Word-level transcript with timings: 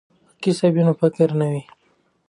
که 0.41 0.49
کسب 0.53 0.71
وي 0.73 0.83
نو 0.87 0.93
فقر 0.99 1.29
نه 1.39 1.47
وي. 1.51 1.61